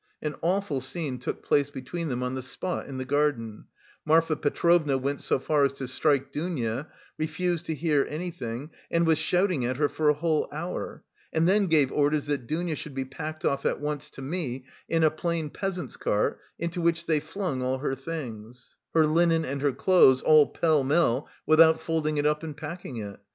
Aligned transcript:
An 0.19 0.33
awful 0.41 0.81
scene 0.81 1.19
took 1.19 1.43
place 1.43 1.69
between 1.69 2.07
them 2.09 2.23
on 2.23 2.33
the 2.33 2.41
spot 2.41 2.87
in 2.87 2.97
the 2.97 3.05
garden; 3.05 3.65
Marfa 4.03 4.35
Petrovna 4.35 4.97
went 4.97 5.21
so 5.21 5.37
far 5.37 5.63
as 5.63 5.73
to 5.73 5.87
strike 5.87 6.31
Dounia, 6.31 6.87
refused 7.19 7.67
to 7.67 7.75
hear 7.75 8.07
anything 8.09 8.71
and 8.89 9.05
was 9.05 9.19
shouting 9.19 9.63
at 9.63 9.77
her 9.77 9.87
for 9.87 10.09
a 10.09 10.15
whole 10.15 10.49
hour 10.51 11.03
and 11.31 11.47
then 11.47 11.67
gave 11.67 11.91
orders 11.91 12.25
that 12.25 12.47
Dounia 12.47 12.75
should 12.75 12.95
be 12.95 13.05
packed 13.05 13.45
off 13.45 13.63
at 13.63 13.79
once 13.79 14.09
to 14.17 14.23
me 14.23 14.65
in 14.89 15.03
a 15.03 15.11
plain 15.11 15.51
peasant's 15.51 15.97
cart, 15.97 16.39
into 16.57 16.81
which 16.81 17.05
they 17.05 17.19
flung 17.19 17.61
all 17.61 17.77
her 17.77 17.93
things, 17.93 18.77
her 18.95 19.05
linen 19.05 19.45
and 19.45 19.61
her 19.61 19.71
clothes, 19.71 20.23
all 20.23 20.47
pell 20.47 20.83
mell, 20.83 21.29
without 21.45 21.79
folding 21.79 22.17
it 22.17 22.25
up 22.25 22.41
and 22.41 22.57
packing 22.57 22.97
it. 22.97 23.19